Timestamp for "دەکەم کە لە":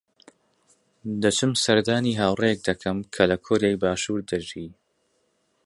2.69-3.37